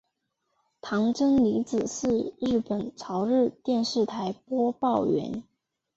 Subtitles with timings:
[0.81, 5.43] 堂真理子是日本朝日电视台播报员。